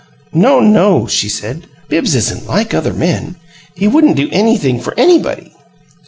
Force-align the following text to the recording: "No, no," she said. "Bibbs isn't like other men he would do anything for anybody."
"No, 0.33 0.59
no," 0.61 1.05
she 1.05 1.29
said. 1.29 1.67
"Bibbs 1.87 2.15
isn't 2.15 2.47
like 2.47 2.73
other 2.73 2.91
men 2.91 3.35
he 3.75 3.87
would 3.87 4.15
do 4.15 4.29
anything 4.31 4.79
for 4.79 4.95
anybody." 4.97 5.53